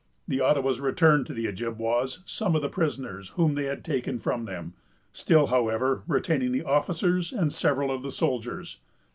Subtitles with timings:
[0.27, 4.45] The Ottawas returned to the Ojibwas some of the prisoners whom they had taken from
[4.45, 4.73] them;
[5.11, 8.79] still, however, retaining the officers and several of the soldiers.